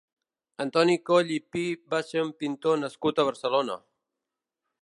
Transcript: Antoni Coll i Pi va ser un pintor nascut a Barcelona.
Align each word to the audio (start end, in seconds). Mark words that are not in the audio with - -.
Antoni 0.63 0.95
Coll 1.09 1.29
i 1.35 1.37
Pi 1.57 1.65
va 1.95 2.01
ser 2.09 2.25
un 2.31 2.33
pintor 2.45 2.83
nascut 2.87 3.21
a 3.25 3.29
Barcelona. 3.31 3.81